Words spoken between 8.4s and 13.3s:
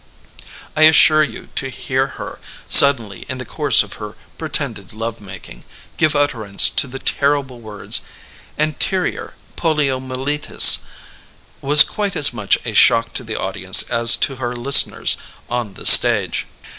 ''anterior poliomyelitis," was quite as much a shock to